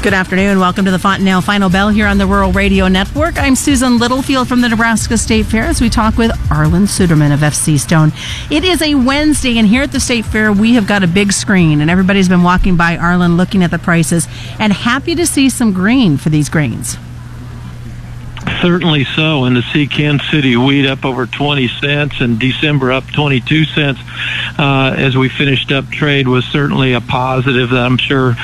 Good 0.00 0.14
afternoon. 0.14 0.60
Welcome 0.60 0.84
to 0.84 0.92
the 0.92 0.98
Fontanelle 0.98 1.40
Final 1.40 1.68
Bell 1.68 1.88
here 1.88 2.06
on 2.06 2.18
the 2.18 2.26
Rural 2.26 2.52
Radio 2.52 2.86
Network. 2.86 3.36
I'm 3.36 3.56
Susan 3.56 3.98
Littlefield 3.98 4.46
from 4.46 4.60
the 4.60 4.68
Nebraska 4.68 5.18
State 5.18 5.46
Fair 5.46 5.64
as 5.64 5.80
we 5.80 5.90
talk 5.90 6.16
with 6.16 6.30
Arlan 6.50 6.86
Suderman 6.86 7.34
of 7.34 7.40
FC 7.40 7.80
Stone. 7.80 8.12
It 8.48 8.62
is 8.62 8.80
a 8.80 8.94
Wednesday, 8.94 9.58
and 9.58 9.66
here 9.66 9.82
at 9.82 9.90
the 9.90 9.98
State 9.98 10.24
Fair, 10.24 10.52
we 10.52 10.74
have 10.74 10.86
got 10.86 11.02
a 11.02 11.08
big 11.08 11.32
screen, 11.32 11.80
and 11.80 11.90
everybody's 11.90 12.28
been 12.28 12.44
walking 12.44 12.76
by 12.76 12.96
Arlan 12.96 13.36
looking 13.36 13.64
at 13.64 13.72
the 13.72 13.78
prices 13.78 14.28
and 14.60 14.72
happy 14.72 15.16
to 15.16 15.26
see 15.26 15.50
some 15.50 15.72
green 15.72 16.16
for 16.16 16.28
these 16.28 16.48
grains. 16.48 16.96
Certainly 18.62 19.04
so. 19.04 19.44
And 19.44 19.56
to 19.56 19.62
see 19.62 19.86
Kansas 19.86 20.28
City 20.30 20.56
wheat 20.56 20.86
up 20.86 21.04
over 21.04 21.26
20 21.26 21.68
cents 21.68 22.20
and 22.20 22.38
December 22.38 22.92
up 22.92 23.06
22 23.12 23.64
cents 23.64 24.00
uh, 24.58 24.94
as 24.96 25.16
we 25.16 25.28
finished 25.28 25.70
up 25.70 25.88
trade 25.90 26.26
was 26.28 26.44
certainly 26.44 26.92
a 26.92 27.00
positive 27.00 27.70
that 27.70 27.84
I'm 27.84 27.98
sure 27.98 28.34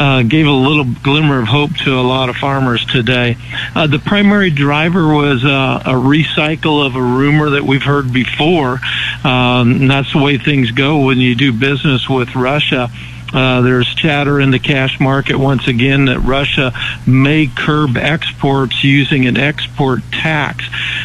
uh, 0.00 0.22
gave 0.22 0.46
a 0.46 0.50
little 0.50 0.86
glimmer 1.02 1.40
of 1.40 1.46
hope 1.46 1.76
to 1.76 2.00
a 2.00 2.00
lot 2.00 2.30
of 2.30 2.36
farmers 2.36 2.84
today. 2.86 3.36
Uh, 3.74 3.86
the 3.86 3.98
primary 3.98 4.48
driver 4.48 5.14
was 5.14 5.44
uh, 5.44 5.82
a 5.84 5.92
recycle 5.92 6.84
of 6.84 6.96
a 6.96 7.02
rumor 7.02 7.50
that 7.50 7.64
we've 7.64 7.82
heard 7.82 8.10
before. 8.10 8.80
Um, 9.24 9.72
and 9.72 9.90
that's 9.90 10.10
the 10.14 10.18
way 10.18 10.38
things 10.38 10.70
go 10.70 11.04
when 11.04 11.18
you 11.18 11.34
do 11.34 11.52
business 11.52 12.08
with 12.08 12.34
Russia. 12.34 12.90
Uh, 13.32 13.60
there's 13.60 13.92
chatter 13.94 14.40
in 14.40 14.50
the 14.50 14.58
cash 14.58 14.98
market 15.00 15.36
once 15.36 15.68
again 15.68 16.06
that 16.06 16.20
Russia 16.20 16.72
may 17.06 17.46
curb 17.46 17.96
exports 17.96 18.82
using 18.82 19.26
an 19.26 19.36
export 19.36 20.00
tax. 20.12 20.64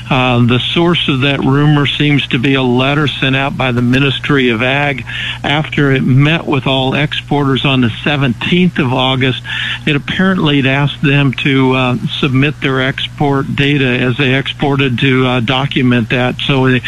Uh, 0.10 0.46
the 0.46 0.60
source 0.60 1.08
of 1.08 1.22
that 1.22 1.40
rumor 1.40 1.86
seems 1.86 2.28
to 2.28 2.40
be 2.40 2.54
a 2.56 2.64
letter 2.64 3.08
sent 3.08 3.36
out 3.36 3.58
by 3.58 3.72
the 3.72 3.82
Ministry 3.82 4.50
of 4.50 4.62
Ag 4.62 5.04
after 5.44 5.92
it 5.92 6.02
met 6.02 6.46
with 6.46 6.68
all 6.68 6.94
exporters 6.96 7.66
on 7.66 7.82
the 7.82 7.90
17th 7.90 8.80
of 8.80 8.94
August. 8.94 9.44
It 9.86 9.96
apparently 9.96 10.68
asked 10.68 11.02
them 11.02 11.34
to 11.34 11.74
uh, 11.74 11.98
submit 12.20 12.60
their 12.62 12.82
export 12.82 13.56
data 13.56 13.86
as 13.86 14.18
they 14.18 14.36
exported 14.36 15.00
to 15.00 15.26
uh, 15.26 15.40
document 15.42 16.10
that. 16.10 16.40
So 16.40 16.70
they, 16.70 16.82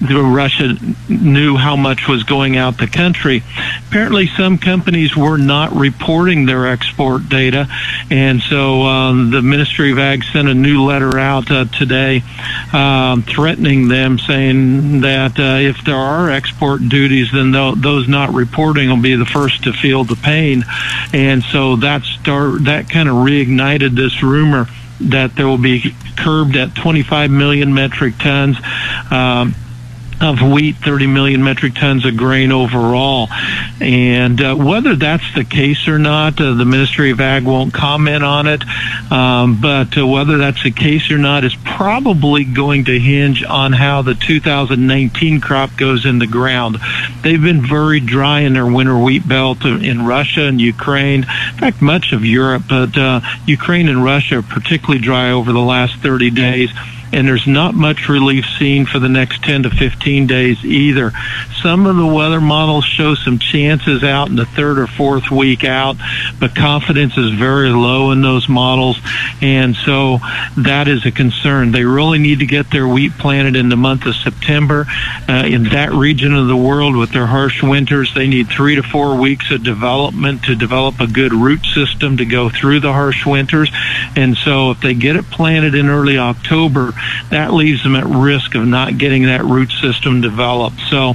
Russia 0.00 0.76
knew 1.08 1.56
how 1.56 1.76
much 1.76 2.06
was 2.06 2.22
going 2.22 2.56
out 2.56 2.78
the 2.78 2.86
country. 2.86 3.42
Apparently, 3.88 4.28
some 4.28 4.58
companies 4.58 5.16
were 5.16 5.38
not 5.38 5.72
reporting 5.72 6.46
their 6.46 6.68
export 6.68 7.28
data, 7.28 7.66
and 8.10 8.40
so 8.40 8.82
um, 8.82 9.30
the 9.30 9.42
Ministry 9.42 9.90
of 9.90 9.98
Ag 9.98 10.22
sent 10.24 10.48
a 10.48 10.54
new 10.54 10.84
letter 10.84 11.18
out 11.18 11.50
uh, 11.50 11.64
today, 11.64 12.22
um, 12.72 13.22
threatening 13.22 13.88
them, 13.88 14.18
saying 14.18 15.00
that 15.00 15.38
uh, 15.38 15.58
if 15.58 15.84
there 15.84 15.96
are 15.96 16.30
export 16.30 16.88
duties, 16.88 17.32
then 17.32 17.50
those 17.50 18.08
not 18.08 18.32
reporting 18.32 18.88
will 18.88 19.02
be 19.02 19.16
the 19.16 19.26
first 19.26 19.64
to 19.64 19.72
feel 19.72 20.04
the 20.04 20.16
pain, 20.16 20.64
and 21.12 21.42
so 21.42 21.76
that 21.76 22.02
start 22.04 22.64
that 22.64 22.88
kind 22.88 23.08
of 23.08 23.16
reignited 23.16 23.96
this 23.96 24.22
rumor 24.22 24.68
that 25.00 25.36
there 25.36 25.46
will 25.46 25.58
be 25.58 25.94
curbed 26.16 26.56
at 26.56 26.74
25 26.74 27.30
million 27.30 27.72
metric 27.72 28.14
tons. 28.18 28.56
Um, 29.10 29.54
of 30.20 30.42
wheat, 30.42 30.76
30 30.76 31.06
million 31.06 31.44
metric 31.44 31.74
tons 31.74 32.04
of 32.04 32.16
grain 32.16 32.50
overall. 32.50 33.28
And 33.80 34.40
uh, 34.40 34.54
whether 34.56 34.96
that's 34.96 35.34
the 35.34 35.44
case 35.44 35.86
or 35.86 35.98
not, 35.98 36.40
uh, 36.40 36.54
the 36.54 36.64
Ministry 36.64 37.10
of 37.10 37.20
Ag 37.20 37.44
won't 37.44 37.72
comment 37.72 38.24
on 38.24 38.46
it. 38.46 38.62
Um, 39.12 39.60
but 39.60 39.96
uh, 39.96 40.06
whether 40.06 40.38
that's 40.38 40.62
the 40.62 40.70
case 40.70 41.10
or 41.10 41.18
not 41.18 41.44
is 41.44 41.54
probably 41.64 42.44
going 42.44 42.86
to 42.86 42.98
hinge 42.98 43.44
on 43.44 43.72
how 43.72 44.02
the 44.02 44.14
2019 44.14 45.40
crop 45.40 45.76
goes 45.76 46.04
in 46.04 46.18
the 46.18 46.26
ground. 46.26 46.78
They've 47.22 47.40
been 47.40 47.64
very 47.64 48.00
dry 48.00 48.40
in 48.40 48.54
their 48.54 48.66
winter 48.66 48.98
wheat 48.98 49.26
belt 49.26 49.64
in 49.64 50.04
Russia 50.04 50.42
and 50.42 50.60
Ukraine. 50.60 51.20
In 51.20 51.58
fact, 51.58 51.80
much 51.80 52.12
of 52.12 52.24
Europe, 52.24 52.64
but 52.68 52.96
uh, 52.96 53.20
Ukraine 53.46 53.88
and 53.88 54.02
Russia 54.02 54.38
are 54.38 54.42
particularly 54.42 55.00
dry 55.00 55.30
over 55.30 55.52
the 55.52 55.58
last 55.58 55.96
30 55.96 56.30
days 56.30 56.70
and 57.12 57.26
there's 57.26 57.46
not 57.46 57.74
much 57.74 58.08
relief 58.08 58.44
seen 58.58 58.86
for 58.86 58.98
the 58.98 59.08
next 59.08 59.42
10 59.42 59.64
to 59.64 59.70
15 59.70 60.26
days 60.26 60.64
either. 60.64 61.12
Some 61.62 61.86
of 61.86 61.96
the 61.96 62.06
weather 62.06 62.40
models 62.40 62.84
show 62.84 63.14
some 63.14 63.38
chances 63.38 64.04
out 64.04 64.28
in 64.28 64.36
the 64.36 64.44
third 64.44 64.78
or 64.78 64.86
fourth 64.86 65.30
week 65.30 65.64
out, 65.64 65.96
but 66.38 66.54
confidence 66.54 67.16
is 67.16 67.32
very 67.32 67.70
low 67.70 68.10
in 68.10 68.22
those 68.22 68.48
models, 68.48 68.98
and 69.40 69.74
so 69.74 70.18
that 70.56 70.86
is 70.88 71.06
a 71.06 71.10
concern. 71.10 71.72
They 71.72 71.84
really 71.84 72.18
need 72.18 72.40
to 72.40 72.46
get 72.46 72.70
their 72.70 72.86
wheat 72.86 73.12
planted 73.12 73.56
in 73.56 73.68
the 73.68 73.76
month 73.76 74.06
of 74.06 74.14
September. 74.14 74.86
Uh, 75.28 75.44
in 75.46 75.64
that 75.64 75.90
region 75.92 76.34
of 76.34 76.46
the 76.46 76.56
world 76.56 76.96
with 76.96 77.10
their 77.12 77.26
harsh 77.26 77.62
winters, 77.62 78.14
they 78.14 78.26
need 78.26 78.48
three 78.48 78.76
to 78.76 78.82
four 78.82 79.16
weeks 79.16 79.50
of 79.50 79.62
development 79.62 80.44
to 80.44 80.54
develop 80.54 81.00
a 81.00 81.06
good 81.06 81.32
root 81.32 81.64
system 81.64 82.18
to 82.18 82.24
go 82.24 82.48
through 82.48 82.80
the 82.80 82.92
harsh 82.92 83.24
winters, 83.26 83.70
and 84.14 84.36
so 84.36 84.70
if 84.70 84.80
they 84.80 84.94
get 84.94 85.16
it 85.16 85.24
planted 85.30 85.74
in 85.74 85.88
early 85.88 86.18
October, 86.18 86.92
that 87.30 87.52
leaves 87.52 87.82
them 87.82 87.94
at 87.94 88.04
risk 88.04 88.54
of 88.54 88.66
not 88.66 88.98
getting 88.98 89.24
that 89.24 89.44
root 89.44 89.70
system 89.70 90.20
developed. 90.20 90.80
So 90.88 91.14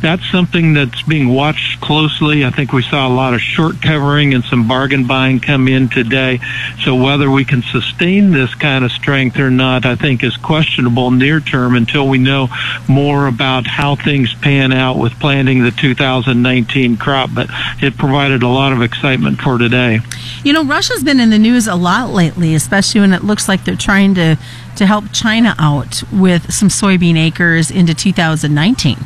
that's 0.00 0.28
something 0.30 0.74
that's 0.74 1.02
being 1.02 1.28
watched 1.28 1.80
closely. 1.80 2.44
I 2.44 2.50
think 2.50 2.72
we 2.72 2.82
saw 2.82 3.06
a 3.06 3.14
lot 3.14 3.34
of 3.34 3.40
short 3.40 3.80
covering 3.80 4.34
and 4.34 4.44
some 4.44 4.68
bargain 4.68 5.06
buying 5.06 5.40
come 5.40 5.68
in 5.68 5.88
today. 5.88 6.40
So 6.80 6.94
whether 6.94 7.30
we 7.30 7.44
can 7.44 7.62
sustain 7.62 8.32
this 8.32 8.54
kind 8.54 8.84
of 8.84 8.92
strength 8.92 9.38
or 9.38 9.50
not, 9.50 9.86
I 9.86 9.96
think 9.96 10.22
is 10.24 10.36
questionable 10.36 11.10
near 11.10 11.40
term 11.40 11.74
until 11.74 12.08
we 12.08 12.18
know 12.18 12.48
more 12.88 13.26
about 13.26 13.66
how 13.66 13.96
things 13.96 14.34
pan 14.34 14.72
out 14.72 14.98
with 14.98 15.12
planting 15.20 15.62
the 15.62 15.70
2019 15.70 16.96
crop. 16.96 17.30
But 17.34 17.48
it 17.80 17.96
provided 17.96 18.42
a 18.42 18.48
lot 18.48 18.72
of 18.72 18.82
excitement 18.82 19.40
for 19.40 19.58
today. 19.58 20.00
You 20.44 20.52
know, 20.52 20.64
Russia's 20.64 21.04
been 21.04 21.20
in 21.20 21.30
the 21.30 21.38
news 21.38 21.68
a 21.68 21.76
lot 21.76 22.10
lately, 22.10 22.54
especially 22.54 23.00
when 23.00 23.12
it 23.12 23.22
looks 23.22 23.48
like 23.48 23.64
they're 23.64 23.76
trying 23.76 24.14
to 24.16 24.36
to 24.76 24.86
help 24.86 25.12
China 25.22 25.54
out 25.56 26.02
with 26.12 26.52
some 26.52 26.68
soybean 26.68 27.16
acres 27.16 27.70
into 27.70 27.94
2019. 27.94 28.98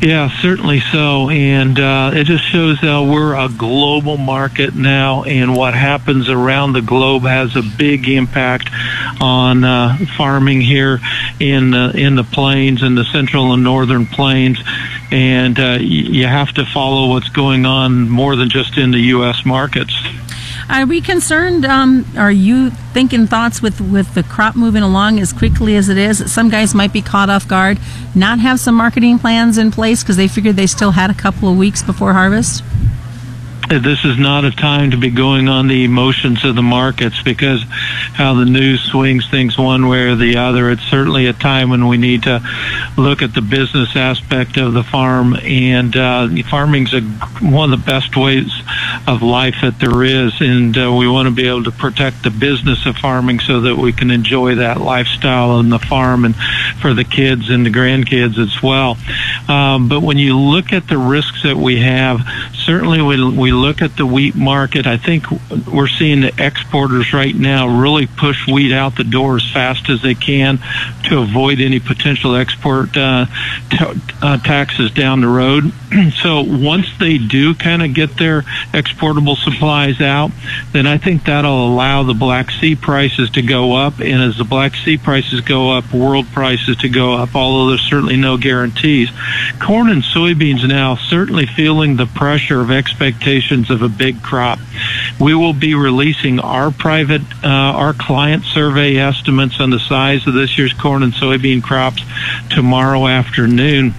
Yeah, 0.00 0.30
certainly 0.40 0.80
so. 0.80 1.28
And 1.28 1.78
uh, 1.78 2.12
it 2.14 2.24
just 2.24 2.44
shows 2.44 2.80
that 2.80 3.00
we're 3.00 3.34
a 3.34 3.48
global 3.48 4.16
market 4.16 4.74
now, 4.76 5.24
and 5.24 5.56
what 5.56 5.74
happens 5.74 6.28
around 6.28 6.72
the 6.72 6.82
globe 6.82 7.22
has 7.22 7.56
a 7.56 7.62
big 7.62 8.08
impact 8.08 8.68
on 9.20 9.64
uh, 9.64 9.98
farming 10.16 10.60
here 10.60 11.00
in 11.40 11.74
uh, 11.74 11.92
in 11.94 12.14
the 12.14 12.24
plains, 12.24 12.82
in 12.82 12.94
the 12.94 13.04
central 13.04 13.52
and 13.52 13.64
northern 13.64 14.06
plains. 14.06 14.58
And 15.10 15.58
uh, 15.58 15.78
you 15.80 16.26
have 16.26 16.52
to 16.54 16.64
follow 16.64 17.08
what's 17.10 17.28
going 17.28 17.66
on 17.66 18.08
more 18.08 18.34
than 18.34 18.50
just 18.50 18.78
in 18.78 18.92
the 18.92 19.00
U.S. 19.00 19.44
markets. 19.44 19.94
Are 20.72 20.86
we 20.86 21.02
concerned? 21.02 21.66
Um, 21.66 22.06
are 22.16 22.32
you 22.32 22.70
thinking 22.70 23.26
thoughts 23.26 23.60
with, 23.60 23.78
with 23.78 24.14
the 24.14 24.22
crop 24.22 24.56
moving 24.56 24.82
along 24.82 25.20
as 25.20 25.30
quickly 25.30 25.76
as 25.76 25.90
it 25.90 25.98
is? 25.98 26.32
Some 26.32 26.48
guys 26.48 26.74
might 26.74 26.94
be 26.94 27.02
caught 27.02 27.28
off 27.28 27.46
guard, 27.46 27.78
not 28.14 28.38
have 28.38 28.58
some 28.58 28.74
marketing 28.74 29.18
plans 29.18 29.58
in 29.58 29.70
place 29.70 30.02
because 30.02 30.16
they 30.16 30.28
figured 30.28 30.56
they 30.56 30.66
still 30.66 30.92
had 30.92 31.10
a 31.10 31.14
couple 31.14 31.50
of 31.50 31.58
weeks 31.58 31.82
before 31.82 32.14
harvest? 32.14 32.64
This 33.78 34.04
is 34.04 34.18
not 34.18 34.44
a 34.44 34.50
time 34.50 34.90
to 34.90 34.96
be 34.96 35.10
going 35.10 35.48
on 35.48 35.68
the 35.68 35.84
emotions 35.84 36.44
of 36.44 36.54
the 36.54 36.62
markets 36.62 37.22
because 37.22 37.62
how 38.14 38.34
the 38.34 38.44
news 38.44 38.82
swings 38.82 39.28
things 39.30 39.56
one 39.56 39.88
way 39.88 40.00
or 40.00 40.16
the 40.16 40.36
other. 40.36 40.70
It's 40.70 40.82
certainly 40.82 41.26
a 41.26 41.32
time 41.32 41.70
when 41.70 41.86
we 41.86 41.96
need 41.96 42.24
to 42.24 42.42
look 42.96 43.22
at 43.22 43.34
the 43.34 43.40
business 43.40 43.96
aspect 43.96 44.56
of 44.56 44.72
the 44.74 44.82
farm, 44.82 45.36
and 45.42 45.96
uh, 45.96 46.28
farming's 46.50 46.92
a, 46.92 47.00
one 47.40 47.72
of 47.72 47.80
the 47.80 47.86
best 47.86 48.16
ways 48.16 48.50
of 49.06 49.22
life 49.22 49.56
that 49.62 49.78
there 49.78 50.02
is, 50.02 50.40
and 50.40 50.76
uh, 50.76 50.92
we 50.92 51.08
want 51.08 51.26
to 51.26 51.34
be 51.34 51.48
able 51.48 51.64
to 51.64 51.72
protect 51.72 52.22
the 52.22 52.30
business 52.30 52.84
of 52.86 52.96
farming 52.96 53.40
so 53.40 53.60
that 53.62 53.76
we 53.76 53.92
can 53.92 54.10
enjoy 54.10 54.56
that 54.56 54.80
lifestyle 54.80 55.50
on 55.50 55.68
the 55.68 55.78
farm 55.78 56.24
and 56.24 56.34
for 56.80 56.94
the 56.94 57.04
kids 57.04 57.48
and 57.48 57.64
the 57.64 57.70
grandkids 57.70 58.38
as 58.38 58.62
well. 58.62 58.96
Um, 59.48 59.88
but 59.88 60.00
when 60.00 60.18
you 60.18 60.38
look 60.38 60.72
at 60.72 60.88
the 60.88 60.98
risks 60.98 61.42
that 61.44 61.56
we 61.56 61.80
have, 61.80 62.20
certainly 62.54 63.00
we, 63.02 63.30
we 63.30 63.52
look 63.62 63.80
at 63.80 63.96
the 63.96 64.04
wheat 64.04 64.34
market, 64.34 64.86
I 64.86 64.96
think 64.96 65.24
we're 65.66 65.86
seeing 65.86 66.22
the 66.22 66.32
exporters 66.36 67.12
right 67.12 67.34
now 67.34 67.68
really 67.68 68.08
push 68.08 68.46
wheat 68.48 68.72
out 68.72 68.96
the 68.96 69.04
door 69.04 69.36
as 69.36 69.50
fast 69.50 69.88
as 69.88 70.02
they 70.02 70.14
can 70.14 70.58
to 71.04 71.20
avoid 71.20 71.60
any 71.60 71.78
potential 71.78 72.34
export 72.34 72.96
uh, 72.96 73.26
t- 73.70 73.78
uh, 74.20 74.38
taxes 74.38 74.90
down 74.90 75.20
the 75.20 75.28
road. 75.28 75.72
so 76.22 76.42
once 76.42 76.86
they 76.98 77.18
do 77.18 77.54
kind 77.54 77.82
of 77.82 77.94
get 77.94 78.16
their 78.16 78.42
exportable 78.72 79.36
supplies 79.36 80.00
out, 80.00 80.32
then 80.72 80.86
I 80.86 80.98
think 80.98 81.24
that'll 81.24 81.68
allow 81.68 82.02
the 82.02 82.14
Black 82.14 82.50
Sea 82.50 82.74
prices 82.74 83.30
to 83.30 83.42
go 83.42 83.74
up. 83.74 84.00
And 84.00 84.22
as 84.22 84.38
the 84.38 84.44
Black 84.44 84.74
Sea 84.74 84.96
prices 84.98 85.40
go 85.40 85.70
up, 85.70 85.92
world 85.94 86.26
prices 86.32 86.78
to 86.78 86.88
go 86.88 87.14
up, 87.14 87.36
although 87.36 87.68
there's 87.68 87.88
certainly 87.88 88.16
no 88.16 88.36
guarantees. 88.36 89.10
Corn 89.60 89.88
and 89.88 90.02
soybeans 90.02 90.66
now 90.66 90.96
certainly 90.96 91.46
feeling 91.46 91.96
the 91.96 92.06
pressure 92.06 92.60
of 92.60 92.70
expectations 92.70 93.41
expectations 93.42 93.70
of 93.70 93.82
a 93.82 93.88
big 93.88 94.22
crop. 94.22 94.58
We 95.20 95.34
will 95.34 95.52
be 95.52 95.74
releasing 95.74 96.40
our 96.40 96.70
private, 96.70 97.22
uh, 97.44 97.48
our 97.48 97.92
client 97.92 98.44
survey 98.44 98.96
estimates 98.96 99.60
on 99.60 99.70
the 99.70 99.78
size 99.78 100.26
of 100.26 100.34
this 100.34 100.56
year's 100.58 100.72
corn 100.72 101.02
and 101.02 101.12
soybean 101.12 101.62
crops 101.62 102.02
tomorrow 102.50 103.06
afternoon. 103.06 103.94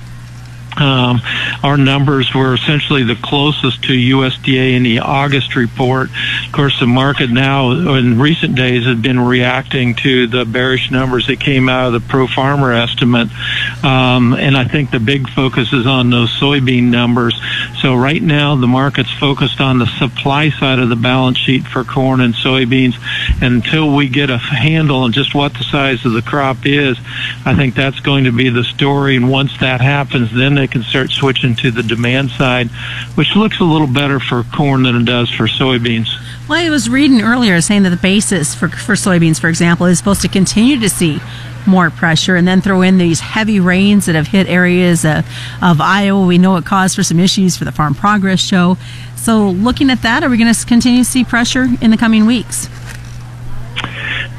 Um, 0.78 1.22
our 1.64 1.78
numbers 1.78 2.34
were 2.34 2.56
essentially 2.56 3.04
the 3.04 3.16
closest 3.16 3.84
to 3.84 3.94
USDA 3.94 4.74
in 4.74 4.84
the 4.84 5.00
August 5.00 5.56
report. 5.56 6.10
Of 6.46 6.52
course, 6.52 6.80
the 6.80 6.88
market 6.88 7.30
now 7.30 7.72
in 7.96 8.20
recent 8.20 8.56
days 8.56 8.86
has 8.86 8.98
been 8.98 9.20
reacting 9.20 9.96
to 9.96 10.28
the 10.28 10.46
bearish 10.46 10.92
numbers 10.92 11.28
that 11.28 11.40
came 11.40 11.70
out 11.70 11.88
of 11.88 11.94
the 11.94 12.00
pro 12.00 12.28
farmer 12.28 12.72
estimate. 12.72 13.30
Um, 13.84 14.34
and 14.34 14.58
I 14.58 14.66
think 14.66 14.92
the 14.92 15.00
big 15.00 15.30
focus 15.30 15.74
is 15.74 15.86
on 15.86 16.10
those 16.10 16.32
soybean 16.32 16.86
numbers. 16.86 17.40
So 17.82 17.96
right 17.96 18.22
now 18.22 18.56
the 18.56 18.68
market's 18.68 19.12
focused 19.12 19.62
on 19.62 19.80
the 19.80 19.86
supply 19.86 20.50
side 20.50 20.80
of 20.80 20.90
the 20.90 20.96
balance 20.96 21.38
sheet 21.38 21.68
for 21.68 21.84
corn 21.84 22.22
and 22.22 22.34
soybeans. 22.34 22.96
And 23.42 23.64
until 23.64 23.96
we 23.96 24.10
get 24.10 24.30
a 24.30 24.38
handle 24.38 25.04
on 25.04 25.12
just 25.12 25.36
what 25.36 25.54
the 25.54 25.64
size 25.64 26.06
of 26.06 26.14
the 26.14 26.22
crop 26.22 26.66
is, 26.66 26.98
I 27.46 27.56
think 27.56 27.76
that's 27.76 28.00
going 28.00 28.24
to 28.24 28.32
be 28.32 28.50
the 28.50 28.64
story. 28.64 29.16
And 29.16 29.30
once 29.30 29.58
that 29.60 29.82
happens, 29.82 30.34
then 30.34 30.56
they 30.64 30.68
can 30.68 30.82
start 30.84 31.12
switching 31.12 31.56
to 31.58 31.72
the 31.72 31.84
demand 31.84 32.32
side, 32.32 32.70
which 33.16 33.36
looks 33.36 33.60
a 33.60 33.66
little 33.66 33.88
better 33.88 34.18
for 34.18 34.44
corn 34.56 34.84
than 34.84 34.96
it 34.96 35.04
does 35.04 35.30
for 35.30 35.46
soybeans. 35.46 36.08
Well, 36.48 36.66
I 36.66 36.70
was 36.70 36.90
reading 36.90 37.22
earlier 37.22 37.60
saying 37.60 37.84
that 37.84 37.90
the 37.90 37.98
basis 37.98 38.56
for, 38.56 38.70
for 38.70 38.94
soybeans, 38.94 39.42
for 39.42 39.50
example, 39.50 39.88
is 39.88 39.98
supposed 39.98 40.22
to 40.22 40.30
continue 40.30 40.80
to 40.80 40.90
see 40.90 41.20
more 41.68 41.90
pressure 41.90 42.38
and 42.38 42.48
then 42.48 42.62
throw 42.62 42.82
in 42.82 42.98
these 42.98 43.20
heavy 43.20 43.60
rains 43.60 44.06
that 44.06 44.16
have 44.16 44.28
hit 44.28 44.48
areas 44.48 45.04
of, 45.04 45.26
of 45.62 45.82
Iowa. 45.82 46.26
We 46.26 46.38
know 46.38 46.56
it 46.56 46.66
caused 46.66 46.96
for 46.96 47.04
some 47.04 47.20
issues 47.20 47.58
for 47.58 47.66
the 47.66 47.72
Farm 47.74 47.94
Progress 47.94 48.40
Show. 48.40 48.78
So, 49.18 49.50
looking 49.50 49.90
at 49.90 50.02
that, 50.02 50.24
are 50.24 50.30
we 50.30 50.38
going 50.38 50.54
to 50.54 50.66
continue 50.66 51.04
to 51.04 51.10
see 51.10 51.26
pressure 51.26 51.68
in 51.82 51.92
the 51.92 51.98
coming 51.98 52.26
weeks? 52.26 52.70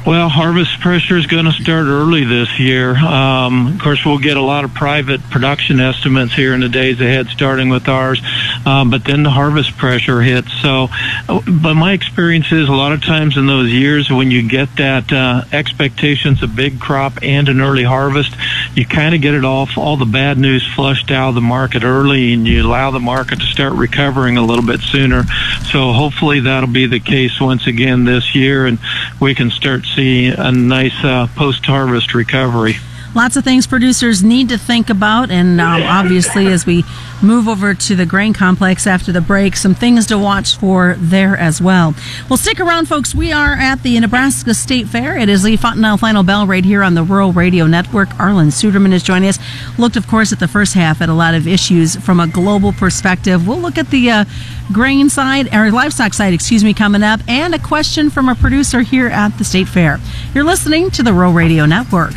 Well, 0.05 0.29
harvest 0.29 0.81
pressure 0.81 1.17
is 1.17 1.25
going 1.25 1.45
to 1.45 1.51
start 1.51 1.87
early 1.87 2.25
this 2.25 2.59
year. 2.59 2.95
Um, 2.95 3.73
of 3.73 3.79
course, 3.79 4.05
we'll 4.05 4.19
get 4.19 4.37
a 4.37 4.41
lot 4.41 4.63
of 4.63 4.71
private 4.71 5.19
production 5.31 5.79
estimates 5.79 6.31
here 6.31 6.53
in 6.53 6.59
the 6.59 6.69
days 6.69 7.01
ahead, 7.01 7.27
starting 7.29 7.69
with 7.69 7.89
ours. 7.89 8.21
Uh, 8.65 8.83
but 8.83 9.03
then 9.03 9.21
the 9.21 9.29
harvest 9.29 9.77
pressure 9.77 10.21
hits. 10.21 10.51
So, 10.61 10.87
uh, 11.29 11.41
but 11.47 11.75
my 11.75 11.93
experience 11.93 12.51
is 12.51 12.67
a 12.67 12.73
lot 12.73 12.93
of 12.93 13.03
times 13.03 13.37
in 13.37 13.45
those 13.45 13.71
years 13.71 14.09
when 14.09 14.31
you 14.31 14.47
get 14.47 14.75
that 14.77 15.11
uh, 15.13 15.43
expectations 15.51 16.41
of 16.41 16.55
big 16.55 16.79
crop 16.79 17.21
and 17.21 17.47
an 17.47 17.61
early 17.61 17.83
harvest, 17.83 18.35
you 18.73 18.85
kind 18.85 19.13
of 19.13 19.21
get 19.21 19.35
it 19.35 19.45
off 19.45 19.77
all 19.77 19.97
the 19.97 20.05
bad 20.05 20.39
news 20.39 20.65
flushed 20.73 21.11
out 21.11 21.29
of 21.29 21.35
the 21.35 21.41
market 21.41 21.83
early, 21.83 22.33
and 22.33 22.47
you 22.47 22.65
allow 22.65 22.89
the 22.89 22.99
market 22.99 23.39
to 23.39 23.45
start 23.45 23.73
recovering 23.73 24.37
a 24.37 24.43
little 24.43 24.65
bit 24.65 24.79
sooner. 24.79 25.25
So, 25.71 25.93
hopefully, 25.93 26.39
that'll 26.39 26.67
be 26.67 26.87
the 26.87 26.99
case 26.99 27.39
once 27.39 27.67
again 27.67 28.05
this 28.05 28.33
year, 28.33 28.65
and 28.65 28.79
we 29.19 29.35
can 29.35 29.51
start 29.51 29.85
seeing 29.85 30.33
a 30.33 30.51
nice 30.51 31.03
uh, 31.03 31.27
post-harvest 31.35 32.13
recovery. 32.15 32.77
Lots 33.15 33.37
of 33.37 33.45
things 33.45 33.65
producers 33.65 34.23
need 34.23 34.49
to 34.49 34.57
think 34.57 34.89
about, 34.89 35.31
and 35.31 35.61
um, 35.61 35.83
obviously, 35.83 36.47
as 36.47 36.65
we 36.65 36.83
move 37.23 37.47
over 37.47 37.73
to 37.73 37.95
the 37.95 38.05
grain 38.05 38.33
complex 38.33 38.85
after 38.85 39.13
the 39.13 39.21
break, 39.21 39.55
some 39.55 39.73
things 39.73 40.05
to 40.07 40.17
watch 40.17 40.57
for 40.57 40.95
there 40.97 41.37
as 41.37 41.61
well. 41.61 41.95
Well, 42.29 42.35
stick 42.35 42.59
around, 42.59 42.87
folks. 42.87 43.15
We 43.15 43.31
are 43.31 43.53
at 43.53 43.83
the 43.83 43.97
Nebraska 44.01 44.53
State 44.53 44.87
Fair. 44.87 45.17
It 45.17 45.29
is 45.29 45.43
the 45.43 45.55
Fontanelle 45.55 45.97
Final 45.97 46.23
Bell 46.23 46.45
right 46.45 46.65
here 46.65 46.83
on 46.83 46.93
the 46.93 47.03
Rural 47.03 47.31
Radio 47.31 47.67
Network. 47.67 48.09
Arlan 48.09 48.51
Suderman 48.51 48.91
is 48.91 49.01
joining 49.01 49.29
us. 49.29 49.39
Looked, 49.77 49.95
of 49.95 50.07
course, 50.07 50.33
at 50.33 50.39
the 50.41 50.47
first 50.49 50.73
half 50.73 51.01
at 51.01 51.07
a 51.07 51.13
lot 51.13 51.35
of 51.35 51.47
issues 51.47 51.95
from 51.95 52.19
a 52.19 52.27
global 52.27 52.73
perspective. 52.73 53.47
We'll 53.47 53.59
look 53.59 53.77
at 53.77 53.91
the 53.91 54.11
uh, 54.11 54.25
grain 54.73 55.09
side, 55.09 55.53
or 55.55 55.71
livestock 55.71 56.13
side, 56.13 56.33
excuse 56.33 56.65
me, 56.65 56.73
coming 56.73 57.01
up, 57.01 57.21
and 57.29 57.55
a 57.55 57.59
question 57.59 58.09
from 58.09 58.27
a 58.27 58.35
producer 58.35 58.81
here 58.81 59.07
at 59.07 59.37
the 59.37 59.45
State 59.45 59.69
Fair. 59.69 59.99
You're 60.33 60.43
listening 60.43 60.91
to 60.91 61.01
the 61.03 61.13
Rural 61.13 61.31
Radio 61.31 61.65
Network. 61.65 62.13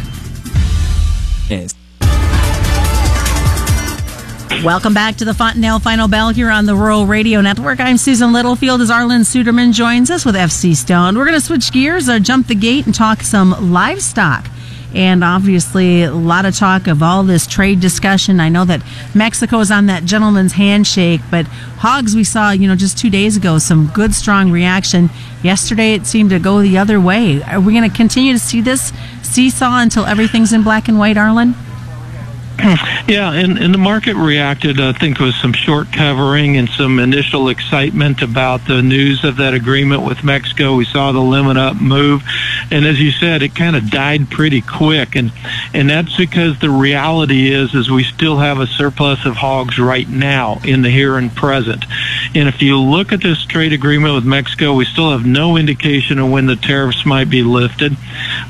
Yes. 1.49 1.75
Welcome 4.65 4.93
back 4.93 5.17
to 5.17 5.25
the 5.25 5.35
Fontanelle 5.35 5.79
Final 5.79 6.09
Bell 6.09 6.31
here 6.31 6.51
on 6.51 6.67
the 6.67 6.75
Rural 6.75 7.07
Radio 7.07 7.41
Network. 7.41 7.81
I'm 7.81 7.97
Susan 7.97 8.33
Littlefield 8.33 8.81
as 8.81 8.91
Arlan 8.91 9.21
Suderman 9.21 9.73
joins 9.73 10.11
us 10.11 10.25
with 10.25 10.35
FC 10.35 10.75
Stone. 10.77 11.17
We're 11.17 11.25
going 11.25 11.39
to 11.39 11.45
switch 11.45 11.73
gears, 11.73 12.09
uh, 12.09 12.19
jump 12.19 12.49
the 12.49 12.55
gate, 12.55 12.85
and 12.85 12.95
talk 12.95 13.23
some 13.23 13.73
livestock. 13.73 14.47
And 14.95 15.23
obviously, 15.23 16.03
a 16.03 16.13
lot 16.13 16.45
of 16.45 16.57
talk 16.57 16.87
of 16.87 17.03
all 17.03 17.23
this 17.23 17.47
trade 17.47 17.81
discussion. 17.81 18.41
I 18.41 18.49
know 18.49 18.65
that 18.65 18.83
Mexico 19.15 19.61
is 19.61 19.71
on 19.71 19.87
that 19.87 20.05
gentleman's 20.05 20.55
handshake, 20.55 21.21
but 21.31 21.47
hogs, 21.47 22.17
we 22.17 22.25
saw, 22.25 22.51
you 22.51 22.67
know, 22.67 22.75
just 22.75 22.99
two 22.99 23.11
days 23.11 23.37
ago, 23.37 23.59
some 23.59 23.89
good, 23.89 24.15
strong 24.15 24.51
reaction. 24.51 25.11
Yesterday, 25.43 25.93
it 25.93 26.07
seemed 26.07 26.31
to 26.31 26.39
go 26.39 26.63
the 26.63 26.79
other 26.79 27.01
way. 27.01 27.43
Are 27.43 27.61
we 27.61 27.75
going 27.75 27.89
to 27.89 27.95
continue 27.95 28.33
to 28.33 28.39
see 28.39 28.61
this 28.61 28.93
seesaw 29.29 29.81
until 29.81 30.07
everything's 30.07 30.53
in 30.53 30.63
black 30.63 30.89
and 30.89 30.99
white, 30.99 31.17
Arlan? 31.17 31.55
Yeah, 33.09 33.33
and, 33.33 33.57
and 33.57 33.73
the 33.73 33.79
market 33.79 34.17
reacted, 34.17 34.79
I 34.83 34.93
think, 34.93 35.19
with 35.19 35.35
some 35.37 35.55
short 35.55 35.91
covering 35.95 36.59
and 36.59 36.69
some 36.69 36.99
initial 36.99 37.49
excitement 37.49 38.21
about 38.21 38.67
the 38.67 38.83
news 38.83 39.25
of 39.25 39.39
that 39.39 39.55
agreement 39.55 40.03
with 40.03 40.23
Mexico. 40.23 40.77
We 40.77 40.85
saw 40.85 41.11
the 41.13 41.21
limit 41.21 41.57
up 41.57 41.81
move, 41.81 42.23
and 42.71 42.85
as 42.85 43.01
you 43.01 43.11
said, 43.11 43.41
it 43.41 43.55
kind 43.55 43.77
of 43.77 43.91
died 43.91 44.29
pretty 44.29 44.61
quick, 44.61 45.17
and 45.17 45.33
and 45.73 45.89
that's 45.89 46.15
because 46.19 46.59
the 46.59 46.69
reality 46.69 47.51
is 47.51 47.75
is 47.75 47.91
we 47.91 48.05
still 48.05 48.37
have 48.41 48.61
a 48.61 48.67
surplus 48.67 49.25
of 49.25 49.37
hogs 49.37 49.79
right 49.79 50.07
now 50.07 50.61
in 50.63 50.83
the 50.83 50.91
here 50.91 51.17
and 51.17 51.35
present, 51.35 51.87
and 52.35 52.47
if 52.47 52.61
you 52.61 52.79
look 52.79 53.11
at 53.11 53.23
this 53.23 53.43
trade 53.47 53.73
agreement 53.73 54.15
with 54.15 54.27
Mexico, 54.27 54.75
we 54.75 54.85
still 54.85 55.13
have 55.13 55.25
no 55.25 55.57
indication 55.57 56.19
of 56.19 56.31
when 56.31 56.45
the 56.45 56.57
tariffs 56.57 57.07
might 57.07 57.31
be 57.31 57.43
lifted. 57.43 57.97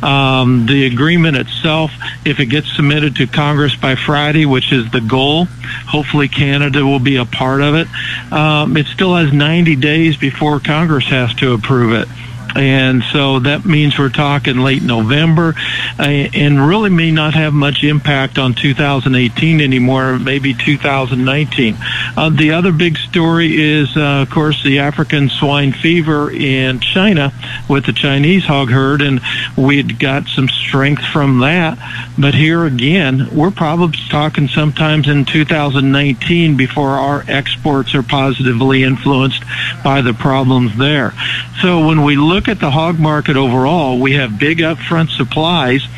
Um, 0.02 0.66
the 0.66 0.86
agreement 0.86 1.36
itself, 1.36 1.90
if 2.24 2.40
it 2.40 2.46
gets 2.46 2.74
submitted 2.74 3.16
to 3.16 3.26
Congress 3.26 3.74
by 3.74 3.94
Friday, 3.94 4.46
which 4.46 4.72
is 4.72 4.90
the 4.90 5.00
goal. 5.00 5.46
Hopefully, 5.86 6.28
Canada 6.28 6.84
will 6.84 7.00
be 7.00 7.16
a 7.16 7.24
part 7.24 7.60
of 7.60 7.74
it. 7.74 7.88
Um, 8.32 8.76
it 8.76 8.86
still 8.86 9.14
has 9.16 9.32
90 9.32 9.76
days 9.76 10.16
before 10.16 10.60
Congress 10.60 11.06
has 11.06 11.34
to 11.34 11.52
approve 11.52 11.92
it 11.92 12.08
and 12.56 13.02
so 13.12 13.40
that 13.40 13.64
means 13.64 13.98
we're 13.98 14.08
talking 14.08 14.58
late 14.58 14.82
November, 14.82 15.54
and 15.98 16.66
really 16.66 16.90
may 16.90 17.10
not 17.10 17.34
have 17.34 17.52
much 17.52 17.84
impact 17.84 18.38
on 18.38 18.54
2018 18.54 19.60
anymore, 19.60 20.18
maybe 20.18 20.54
2019. 20.54 21.76
Uh, 22.16 22.30
the 22.30 22.52
other 22.52 22.72
big 22.72 22.96
story 22.96 23.60
is, 23.60 23.96
uh, 23.96 24.22
of 24.22 24.30
course, 24.30 24.62
the 24.62 24.78
African 24.78 25.28
swine 25.28 25.72
fever 25.72 26.30
in 26.30 26.80
China 26.80 27.32
with 27.68 27.86
the 27.86 27.92
Chinese 27.92 28.44
hog 28.44 28.70
herd, 28.70 29.02
and 29.02 29.20
we'd 29.56 29.98
got 29.98 30.26
some 30.26 30.48
strength 30.48 31.04
from 31.04 31.40
that. 31.40 31.78
But 32.18 32.34
here 32.34 32.64
again, 32.64 33.28
we're 33.32 33.50
probably 33.50 33.98
talking 34.08 34.48
sometimes 34.48 35.08
in 35.08 35.24
2019 35.24 36.56
before 36.56 36.90
our 36.90 37.24
exports 37.28 37.94
are 37.94 38.02
positively 38.02 38.82
influenced 38.82 39.42
by 39.84 40.00
the 40.00 40.14
problems 40.14 40.76
there. 40.78 41.12
So 41.60 41.86
when 41.86 42.04
we 42.04 42.16
look 42.16 42.37
at 42.46 42.60
the 42.60 42.70
hog 42.70 43.00
market 43.00 43.36
overall, 43.36 43.98
we 43.98 44.12
have 44.12 44.38
big 44.38 44.58
upfront 44.58 45.08
supplies 45.16 45.88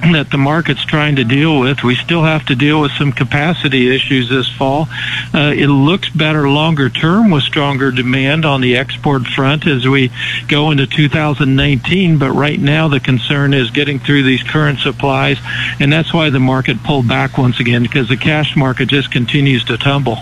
that 0.00 0.30
the 0.30 0.38
market's 0.38 0.84
trying 0.84 1.16
to 1.16 1.24
deal 1.24 1.58
with. 1.58 1.82
We 1.82 1.96
still 1.96 2.22
have 2.22 2.46
to 2.46 2.54
deal 2.54 2.80
with 2.80 2.92
some 2.92 3.12
capacity 3.12 3.94
issues 3.94 4.28
this 4.28 4.48
fall. 4.48 4.88
Uh, 5.34 5.52
it 5.56 5.66
looks 5.66 6.08
better 6.08 6.48
longer 6.48 6.88
term 6.88 7.30
with 7.30 7.42
stronger 7.42 7.90
demand 7.90 8.44
on 8.44 8.60
the 8.60 8.76
export 8.76 9.26
front 9.26 9.66
as 9.66 9.86
we 9.86 10.10
go 10.46 10.70
into 10.70 10.86
2019. 10.86 12.18
But 12.18 12.30
right 12.30 12.60
now, 12.60 12.88
the 12.88 13.00
concern 13.00 13.52
is 13.52 13.70
getting 13.70 13.98
through 13.98 14.22
these 14.22 14.42
current 14.42 14.78
supplies, 14.78 15.38
and 15.80 15.92
that's 15.92 16.14
why 16.14 16.30
the 16.30 16.40
market 16.40 16.82
pulled 16.84 17.08
back 17.08 17.36
once 17.36 17.60
again 17.60 17.82
because 17.82 18.08
the 18.08 18.16
cash 18.16 18.56
market 18.56 18.88
just 18.88 19.10
continues 19.10 19.64
to 19.64 19.76
tumble. 19.76 20.18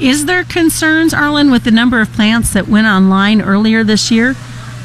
Is 0.00 0.26
there 0.26 0.44
concerns, 0.44 1.14
Arlan, 1.14 1.50
with 1.50 1.64
the 1.64 1.70
number 1.70 2.00
of 2.00 2.12
plants 2.12 2.52
that 2.52 2.68
went 2.68 2.86
online 2.86 3.40
earlier 3.40 3.84
this 3.84 4.10
year? 4.10 4.34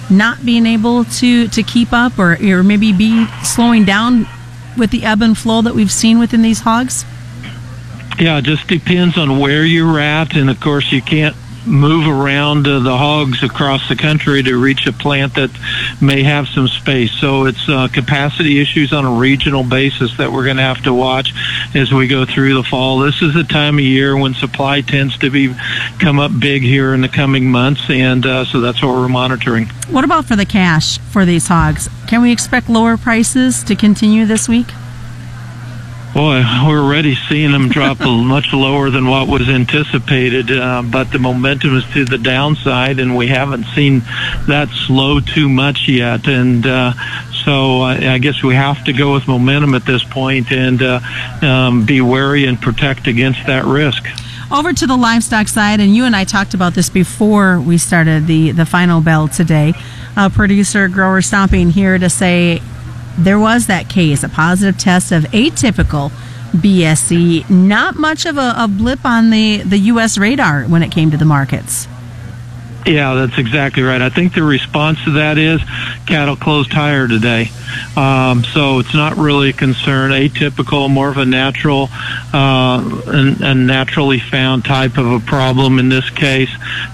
Not 0.09 0.45
being 0.45 0.65
able 0.65 1.05
to 1.05 1.47
to 1.47 1.63
keep 1.63 1.89
up 1.91 2.17
or, 2.19 2.37
or 2.41 2.63
maybe 2.63 2.93
be 2.93 3.27
slowing 3.43 3.85
down 3.85 4.27
with 4.77 4.91
the 4.91 5.05
ebb 5.05 5.21
and 5.21 5.37
flow 5.37 5.61
that 5.61 5.73
we've 5.73 5.91
seen 5.91 6.19
within 6.19 6.41
these 6.41 6.61
hogs? 6.61 7.05
Yeah, 8.19 8.37
it 8.37 8.43
just 8.43 8.67
depends 8.67 9.17
on 9.17 9.39
where 9.39 9.65
you're 9.65 9.99
at, 9.99 10.35
and 10.35 10.49
of 10.49 10.59
course 10.59 10.91
you 10.91 11.01
can't 11.01 11.35
move 11.65 12.07
around 12.07 12.67
uh, 12.67 12.79
the 12.79 12.97
hogs 12.97 13.43
across 13.43 13.87
the 13.89 13.95
country 13.95 14.43
to 14.43 14.57
reach 14.57 14.87
a 14.87 14.93
plant 14.93 15.35
that 15.35 15.49
may 16.01 16.23
have 16.23 16.47
some 16.47 16.67
space. 16.67 17.11
So 17.11 17.45
it's 17.45 17.67
uh, 17.67 17.87
capacity 17.87 18.59
issues 18.59 18.93
on 18.93 19.05
a 19.05 19.11
regional 19.11 19.63
basis 19.63 20.15
that 20.17 20.31
we're 20.31 20.45
going 20.45 20.57
to 20.57 20.63
have 20.63 20.83
to 20.83 20.93
watch 20.93 21.33
as 21.73 21.91
we 21.91 22.07
go 22.07 22.25
through 22.25 22.53
the 22.53 22.63
fall. 22.63 22.99
This 22.99 23.21
is 23.21 23.33
the 23.33 23.43
time 23.43 23.75
of 23.75 23.83
year 23.83 24.17
when 24.17 24.33
supply 24.33 24.81
tends 24.81 25.17
to 25.19 25.29
be 25.29 25.53
come 25.99 26.19
up 26.19 26.31
big 26.39 26.61
here 26.61 26.93
in 26.93 27.01
the 27.01 27.09
coming 27.09 27.49
months, 27.49 27.89
and 27.89 28.25
uh, 28.25 28.45
so 28.45 28.61
that's 28.61 28.81
what 28.81 28.93
we're 28.93 29.09
monitoring. 29.09 29.67
What 29.89 30.03
about 30.03 30.25
for 30.25 30.35
the 30.35 30.45
cash 30.45 30.99
for 30.99 31.25
these 31.25 31.47
hogs? 31.47 31.89
Can 32.07 32.21
we 32.21 32.31
expect 32.31 32.69
lower 32.69 32.97
prices 32.97 33.63
to 33.63 33.75
continue 33.75 34.25
this 34.25 34.47
week? 34.47 34.67
Boy, 36.15 36.41
we're 36.65 36.79
already 36.79 37.13
seeing 37.13 37.51
them 37.51 37.67
drop 37.67 37.99
much 38.05 38.53
lower 38.53 38.89
than 38.89 39.05
what 39.05 39.27
was 39.27 39.49
anticipated, 39.49 40.49
uh, 40.49 40.81
but 40.81 41.11
the 41.11 41.19
momentum 41.19 41.75
is 41.75 41.83
to 41.91 42.05
the 42.05 42.17
downside, 42.17 42.99
and 42.99 43.17
we 43.17 43.27
haven't 43.27 43.65
seen 43.75 43.99
that 44.47 44.69
slow 44.87 45.19
too 45.19 45.49
much 45.49 45.89
yet. 45.89 46.25
And 46.29 46.65
uh, 46.65 46.93
so 47.43 47.81
uh, 47.81 47.99
I 47.99 48.19
guess 48.19 48.41
we 48.41 48.55
have 48.55 48.81
to 48.85 48.93
go 48.93 49.11
with 49.11 49.27
momentum 49.27 49.75
at 49.75 49.85
this 49.85 50.05
point 50.05 50.53
and 50.53 50.81
uh, 50.81 51.01
um, 51.41 51.85
be 51.85 51.99
wary 51.99 52.45
and 52.45 52.61
protect 52.61 53.07
against 53.07 53.45
that 53.47 53.65
risk. 53.65 54.05
Over 54.49 54.71
to 54.71 54.87
the 54.87 54.95
livestock 54.95 55.49
side, 55.49 55.81
and 55.81 55.93
you 55.93 56.05
and 56.05 56.15
I 56.15 56.23
talked 56.23 56.53
about 56.53 56.75
this 56.75 56.89
before 56.89 57.59
we 57.59 57.77
started 57.77 58.25
the, 58.25 58.51
the 58.51 58.65
final 58.65 59.01
bell 59.01 59.27
today. 59.27 59.73
Uh, 60.15 60.29
producer 60.29 60.87
grower 60.87 61.21
stomping 61.21 61.71
here 61.71 61.97
to 61.97 62.09
say 62.09 62.61
there 63.17 63.39
was 63.39 63.67
that 63.67 63.89
case, 63.89 64.23
a 64.23 64.29
positive 64.29 64.79
test 64.79 65.11
of 65.11 65.23
atypical 65.25 66.11
BSE. 66.51 67.49
Not 67.49 67.95
much 67.95 68.25
of 68.25 68.37
a, 68.37 68.53
a 68.57 68.67
blip 68.67 69.05
on 69.05 69.29
the, 69.29 69.57
the 69.57 69.77
U.S. 69.77 70.17
radar 70.17 70.63
when 70.63 70.83
it 70.83 70.91
came 70.91 71.11
to 71.11 71.17
the 71.17 71.25
markets. 71.25 71.87
Yeah, 72.85 73.15
that's 73.15 73.39
exactly 73.39 73.81
right. 73.81 73.99
I 73.99 74.09
think 74.09 74.35
the 74.35 74.43
response 74.43 75.03
to 75.05 75.11
that 75.13 75.39
is 75.39 75.59
cattle 76.05 76.35
closed 76.35 76.71
higher 76.71 77.07
today. 77.07 77.49
Um, 77.97 78.43
so 78.43 78.77
it's 78.77 78.93
not 78.93 79.17
really 79.17 79.49
a 79.49 79.53
concern. 79.53 80.11
Atypical, 80.11 80.87
more 80.87 81.09
of 81.09 81.17
a 81.17 81.25
natural, 81.25 81.89
uh, 82.31 83.01
and, 83.07 83.41
and 83.41 83.65
naturally 83.65 84.19
found 84.19 84.65
type 84.65 84.99
of 84.99 85.11
a 85.11 85.19
problem 85.19 85.79
in 85.79 85.89
this 85.89 86.07
case. 86.11 86.51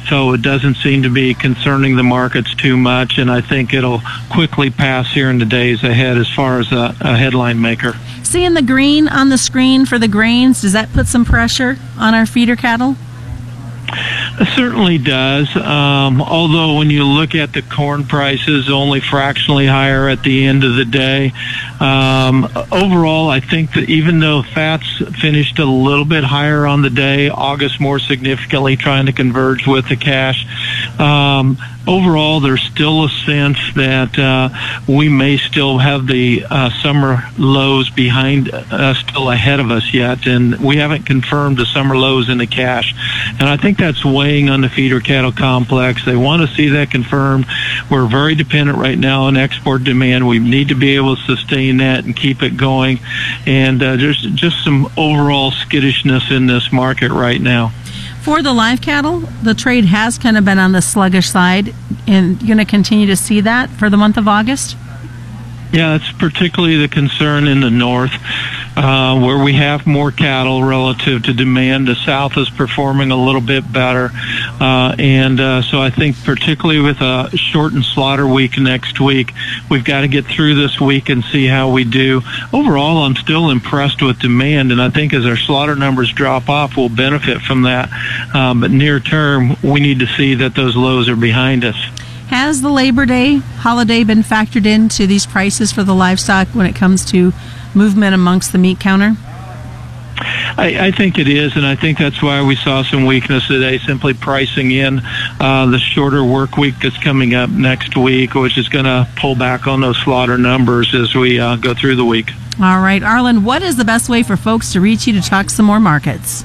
So 0.07 0.31
it 0.31 0.41
doesn't 0.41 0.75
seem 0.75 1.03
to 1.03 1.09
be 1.09 1.33
concerning 1.33 1.97
the 1.97 2.03
markets 2.03 2.55
too 2.55 2.77
much, 2.77 3.17
and 3.17 3.29
I 3.29 3.41
think 3.41 3.73
it'll 3.73 4.01
quickly 4.31 4.69
pass 4.69 5.11
here 5.11 5.29
in 5.29 5.39
the 5.39 5.45
days 5.45 5.83
ahead 5.83 6.17
as 6.17 6.29
far 6.33 6.59
as 6.59 6.71
a, 6.71 6.95
a 7.01 7.17
headline 7.17 7.59
maker. 7.59 7.97
Seeing 8.23 8.53
the 8.53 8.61
green 8.61 9.09
on 9.09 9.27
the 9.27 9.37
screen 9.37 9.85
for 9.85 9.99
the 9.99 10.07
grains, 10.07 10.61
does 10.61 10.71
that 10.71 10.93
put 10.93 11.07
some 11.07 11.25
pressure 11.25 11.77
on 11.97 12.13
our 12.13 12.25
feeder 12.25 12.55
cattle? 12.55 12.95
It 14.39 14.47
certainly 14.55 14.97
does. 14.97 15.53
Um, 15.55 16.21
although 16.21 16.77
when 16.77 16.89
you 16.89 17.05
look 17.05 17.35
at 17.35 17.53
the 17.53 17.61
corn 17.61 18.05
prices, 18.05 18.69
only 18.69 19.01
fractionally 19.01 19.67
higher 19.67 20.07
at 20.07 20.23
the 20.23 20.45
end 20.45 20.63
of 20.63 20.75
the 20.75 20.85
day. 20.85 21.33
Um, 21.79 22.47
overall, 22.71 23.29
I 23.29 23.39
think 23.39 23.73
that 23.73 23.89
even 23.89 24.19
though 24.19 24.41
fats 24.41 24.87
finished 25.19 25.59
a 25.59 25.65
little 25.65 26.05
bit 26.05 26.23
higher 26.23 26.65
on 26.65 26.81
the 26.81 26.89
day, 26.89 27.29
August 27.29 27.79
more 27.79 27.99
significantly 27.99 28.77
trying 28.77 29.07
to 29.07 29.13
converge 29.13 29.67
with 29.67 29.89
the 29.89 29.97
cash. 29.97 30.45
Um, 31.01 31.57
overall, 31.87 32.39
there's 32.41 32.61
still 32.61 33.05
a 33.05 33.09
sense 33.09 33.57
that 33.75 34.19
uh, 34.19 34.49
we 34.87 35.09
may 35.09 35.37
still 35.37 35.79
have 35.79 36.05
the 36.05 36.45
uh, 36.47 36.69
summer 36.69 37.23
lows 37.39 37.89
behind 37.89 38.53
us, 38.53 38.99
still 38.99 39.31
ahead 39.31 39.59
of 39.59 39.71
us 39.71 39.93
yet, 39.93 40.27
and 40.27 40.59
we 40.59 40.77
haven't 40.77 41.07
confirmed 41.07 41.57
the 41.57 41.65
summer 41.65 41.97
lows 41.97 42.29
in 42.29 42.37
the 42.37 42.45
cash. 42.45 42.93
And 43.39 43.49
I 43.49 43.57
think 43.57 43.79
that's 43.79 44.05
weighing 44.05 44.49
on 44.49 44.61
the 44.61 44.69
feeder 44.69 44.99
cattle 44.99 45.31
complex. 45.31 46.05
They 46.05 46.15
want 46.15 46.47
to 46.47 46.55
see 46.55 46.69
that 46.69 46.91
confirmed. 46.91 47.47
We're 47.89 48.07
very 48.07 48.35
dependent 48.35 48.77
right 48.77 48.97
now 48.97 49.23
on 49.23 49.37
export 49.37 49.83
demand. 49.83 50.27
We 50.27 50.37
need 50.37 50.67
to 50.67 50.75
be 50.75 50.95
able 50.97 51.15
to 51.15 51.21
sustain 51.23 51.77
that 51.77 52.05
and 52.05 52.15
keep 52.15 52.43
it 52.43 52.57
going. 52.57 52.99
And 53.47 53.81
uh, 53.81 53.95
there's 53.95 54.21
just 54.21 54.63
some 54.63 54.87
overall 54.97 55.49
skittishness 55.49 56.29
in 56.29 56.45
this 56.45 56.71
market 56.71 57.11
right 57.11 57.41
now. 57.41 57.71
For 58.21 58.43
the 58.43 58.53
live 58.53 58.81
cattle, 58.81 59.21
the 59.41 59.55
trade 59.55 59.85
has 59.85 60.19
kind 60.19 60.37
of 60.37 60.45
been 60.45 60.59
on 60.59 60.73
the 60.73 60.81
sluggish 60.81 61.27
side, 61.27 61.73
and 62.05 62.39
you're 62.39 62.55
going 62.55 62.65
to 62.65 62.69
continue 62.69 63.07
to 63.07 63.15
see 63.15 63.41
that 63.41 63.71
for 63.71 63.89
the 63.89 63.97
month 63.97 64.15
of 64.15 64.27
August? 64.27 64.77
Yeah, 65.73 65.97
that's 65.97 66.11
particularly 66.11 66.77
the 66.77 66.87
concern 66.87 67.47
in 67.47 67.61
the 67.61 67.71
north, 67.71 68.11
uh, 68.75 69.19
where 69.19 69.43
we 69.43 69.53
have 69.53 69.85
more 69.85 70.11
cattle 70.11 70.63
relative 70.63 71.23
to 71.23 71.33
demand. 71.33 71.87
The 71.87 71.95
south 71.95 72.37
is 72.37 72.49
performing 72.49 73.11
a 73.11 73.15
little 73.15 73.41
bit 73.41 73.71
better, 73.71 74.11
uh, 74.59 74.95
and 74.97 75.39
uh, 75.39 75.61
so 75.61 75.81
I 75.81 75.89
think 75.89 76.15
particularly 76.23 76.79
with 76.79 77.01
a 77.01 77.29
shortened 77.35 77.85
slaughter 77.85 78.27
week 78.27 78.57
next 78.57 78.99
week, 78.99 79.33
we've 79.69 79.83
got 79.83 80.01
to 80.01 80.07
get 80.07 80.25
through 80.25 80.55
this 80.55 80.79
week 80.79 81.09
and 81.09 81.23
see 81.23 81.45
how 81.47 81.71
we 81.71 81.83
do. 81.83 82.21
Overall, 82.53 82.99
I'm 82.99 83.15
still 83.15 83.49
impressed 83.49 84.01
with 84.01 84.19
demand, 84.19 84.71
and 84.71 84.81
I 84.81 84.89
think 84.89 85.13
as 85.13 85.25
our 85.25 85.37
slaughter 85.37 85.75
numbers 85.75 86.11
drop 86.11 86.49
off, 86.49 86.77
we'll 86.77 86.89
benefit 86.89 87.41
from 87.41 87.63
that. 87.63 87.89
Um, 88.33 88.61
but 88.61 88.71
near 88.71 88.99
term, 88.99 89.57
we 89.61 89.79
need 89.79 89.99
to 89.99 90.07
see 90.07 90.35
that 90.35 90.55
those 90.55 90.75
lows 90.75 91.09
are 91.09 91.15
behind 91.15 91.65
us. 91.65 91.75
Has 92.27 92.61
the 92.61 92.69
Labor 92.69 93.05
Day 93.05 93.35
holiday 93.35 94.05
been 94.05 94.23
factored 94.23 94.65
into 94.65 95.05
these 95.05 95.25
prices 95.25 95.73
for 95.73 95.83
the 95.83 95.93
livestock 95.93 96.47
when 96.49 96.65
it 96.65 96.75
comes 96.75 97.03
to 97.11 97.33
movement 97.73 98.13
amongst 98.13 98.51
the 98.51 98.57
meat 98.57 98.79
counter? 98.79 99.15
I, 100.57 100.87
I, 100.87 100.91
think 100.91 101.17
it 101.17 101.27
is, 101.27 101.55
and 101.55 101.65
I 101.65 101.75
think 101.75 101.97
that's 101.97 102.21
why 102.21 102.43
we 102.43 102.55
saw 102.55 102.83
some 102.83 103.05
weakness 103.05 103.47
today, 103.47 103.79
simply 103.79 104.13
pricing 104.13 104.71
in 104.71 105.01
uh, 105.39 105.65
the 105.67 105.79
shorter 105.79 106.23
work 106.23 106.57
week 106.57 106.75
that's 106.81 106.97
coming 106.97 107.33
up 107.33 107.49
next 107.49 107.97
week, 107.97 108.35
which 108.35 108.57
is 108.57 108.69
going 108.69 108.85
to 108.85 109.07
pull 109.15 109.35
back 109.35 109.65
on 109.65 109.81
those 109.81 109.97
slaughter 109.97 110.37
numbers 110.37 110.93
as 110.93 111.15
we 111.15 111.39
uh, 111.39 111.55
go 111.55 111.73
through 111.73 111.95
the 111.95 112.05
week. 112.05 112.31
All 112.61 112.81
right, 112.81 113.01
Arlan, 113.01 113.43
what 113.43 113.63
is 113.63 113.77
the 113.77 113.85
best 113.85 114.09
way 114.09 114.23
for 114.23 114.35
folks 114.37 114.73
to 114.73 114.81
reach 114.81 115.07
you 115.07 115.13
to 115.13 115.21
talk 115.21 115.49
some 115.49 115.65
more 115.65 115.79
markets? 115.79 116.43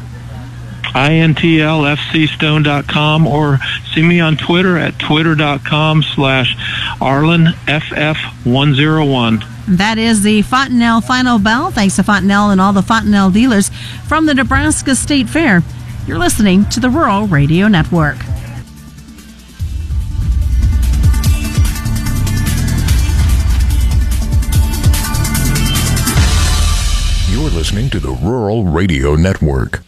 intlfcstone.com 0.95 3.27
or 3.27 3.59
see 3.93 4.03
me 4.03 4.21
on 4.21 4.39
Twitter 4.39 4.79
at 4.79 4.99
twitter.com 4.99 6.03
slash 6.03 6.57
arlanff101. 7.01 9.56
That 9.69 9.99
is 9.99 10.23
the 10.23 10.43
Fontanelle 10.43 11.01
Final 11.01 11.41
Bell. 11.41 11.73
Thanks 11.73 11.97
to 11.97 12.05
Fontanelle 12.05 12.51
and 12.51 12.61
all 12.61 12.73
the 12.73 12.83
Fontanelle 12.83 13.31
dealers 13.31 13.69
from 14.07 14.27
the 14.27 14.35
Nebraska 14.35 14.95
State 14.95 15.29
Fair. 15.29 15.63
You're 16.07 16.19
listening 16.19 16.67
to 16.67 16.79
the 16.79 16.89
Rural 16.89 17.27
Radio 17.27 17.67
Network. 17.67 18.17
You're 27.29 27.51
listening 27.51 27.91
to 27.91 27.99
the 27.99 28.17
Rural 28.23 28.65
Radio 28.65 29.17
Network. 29.17 29.86